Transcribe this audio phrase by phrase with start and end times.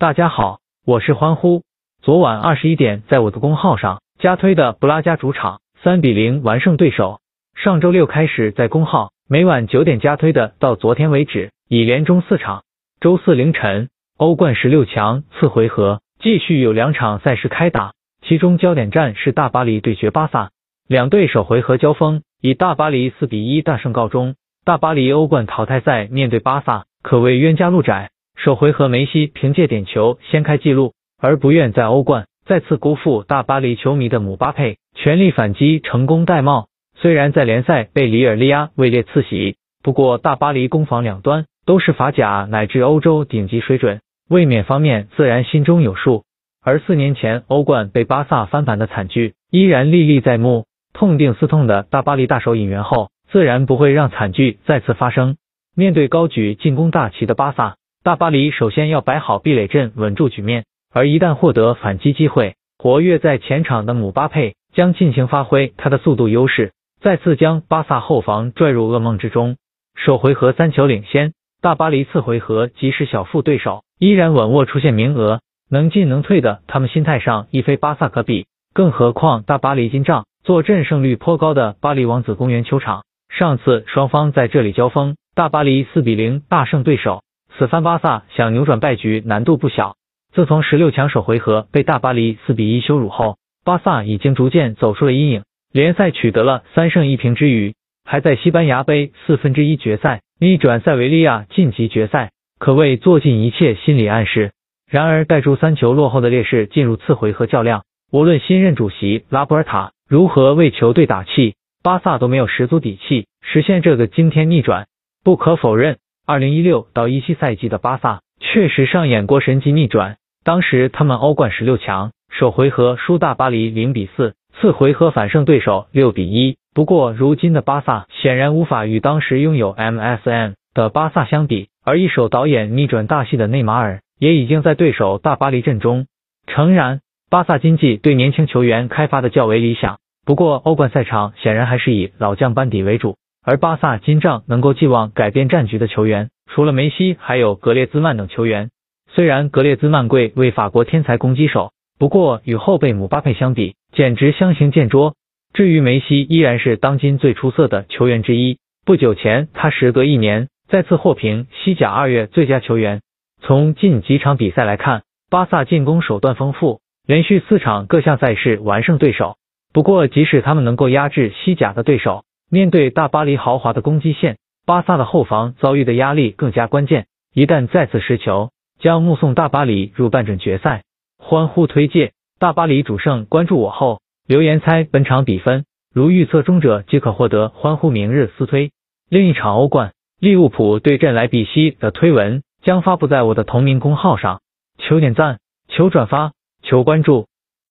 [0.00, 1.60] 大家好，我是欢呼。
[2.00, 7.20] 昨晚二十一点，在我的公号上加推的布拉加主场三比零完胜对手。
[7.54, 12.62] 上周六开始在公号每晚九点加推的，到昨天为止已连中四场。
[12.98, 17.92] 周四凌晨，欧冠十六强次回合继续有两场赛事开打，
[18.26, 20.48] 其中焦点战是大巴黎对决巴萨，
[20.88, 24.34] 两队首回合交锋以大巴黎四比一大胜告终。
[24.64, 28.08] 大巴黎欧冠淘汰赛面对巴萨，可谓冤家路窄。
[28.42, 36.68] 首回合梅西凭借点球先开纪录，而不愿在欧冠再次辜负大巴黎球迷的姆巴佩全力反击成功戴帽。
[36.96, 44.00] 虽然在联赛被里尔利亚位列次席，不过大巴黎攻防两端都是法甲乃至欧洲顶级水准，
[44.30, 46.24] 卫冕方面自然心中有数。
[46.64, 50.64] 而四年前欧冠被巴萨翻盘的惨剧依然历历在目，
[50.94, 53.10] 痛定思痛的大巴黎大手引援后。
[53.30, 55.36] 自然不会让惨剧再次发生。
[55.76, 60.64] 面对高举进攻大旗的巴萨，大巴黎首先要摆好壁垒阵，稳住局面。
[60.90, 69.56] 而一旦获得反击机会，活跃在前场的姆巴佩将尽情发挥他的速度优势，再次将巴萨后防拽入噩梦之中。
[69.94, 78.46] 首回合三球领先，大巴黎次回合即使小负对手，依然稳握出线名额，能进能退的，他们心态上亦非巴萨可比。
[78.72, 83.02] 更何况大巴黎金帐坐镇胜率颇高的巴黎王子公园球场。
[83.28, 87.20] 上次双方在这里交锋，大巴黎四比零大胜对手。
[87.60, 89.96] 此番巴萨想扭转败局难度不小。
[90.32, 93.36] 自从十六强首回合被大巴黎四比一羞辱后，
[93.66, 104.52] 巴萨已经逐渐走出了阴影，联赛取得了三胜一平之余，还在西班牙杯四分之一决赛逆转塞维利亚晋级决赛，可谓做尽一切心理暗示。
[104.88, 111.56] 然而带住三球落后的劣势进入次回合较量，无论新任主席拉波尔塔如何为球队打气。
[111.82, 114.86] 巴萨都没有十足底气实现这个惊天逆转。
[115.22, 115.98] 不可否认，
[116.30, 120.14] 二零一六到一七赛季的巴萨确实上演过神级逆转。
[120.44, 126.56] 当时他们欧冠十六强首回合输大巴黎零比四，次回合反胜对手六比一。
[126.72, 131.66] 不过，如今的巴萨显然无法与当时拥有 MSN 的巴萨相比。
[131.84, 136.06] 而一手导演逆转大戏的内马尔也已经在对手大巴黎阵中。
[136.46, 139.98] 诚然，巴萨经济对年轻球员开发的较为理想。
[140.24, 143.16] 不过，欧冠赛场显然还是以老将班底为主，
[143.50, 148.70] 而巴萨金帐能够寄望改变战局的球员，除了梅西，还有格列兹曼等球员。
[149.12, 155.16] 虽然格列兹曼贵为法国天才攻击手，不过与后辈姆巴佩相比，简直相形见拙。
[155.52, 158.58] 至于梅西，依然是当今最出色的球员之一。
[158.86, 163.00] 不久前，他时隔一年再次获评西甲二月最佳球员。
[163.42, 169.34] 从近几场比赛来看，巴萨进攻手段丰富，连续四场各项赛事完胜对手。
[169.72, 172.22] 不过，即使他们能够压制西甲的对手，
[172.52, 177.06] 面对大巴黎豪华的攻击线，巴萨的后防遭遇的压力更加关键。
[177.32, 178.50] 一旦再次失球，
[178.80, 180.82] 将目送大巴黎入半准决赛。
[181.16, 188.72] 欢呼推介大巴黎主胜，关注我后留言猜本场比分，如预测中者即可获得欢呼明日私推。
[189.08, 194.40] 另一场欧冠利物浦对阵莱比锡的推文将发布在我的同名公号上，
[194.78, 195.38] 求点赞，
[195.68, 196.32] 求转发，
[196.64, 197.26] 求关注。